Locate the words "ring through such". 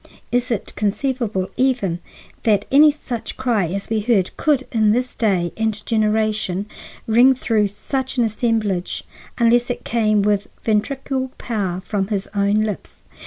7.05-8.17